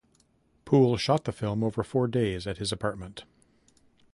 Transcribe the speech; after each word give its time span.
Poole 0.65 0.97
shot 0.97 1.25
the 1.25 1.31
film 1.31 1.63
over 1.63 1.83
four 1.83 2.07
days 2.07 2.47
at 2.47 2.57
his 2.57 2.71
apartment. 2.71 3.23